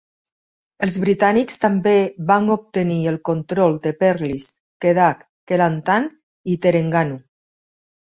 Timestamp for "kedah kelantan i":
4.87-6.57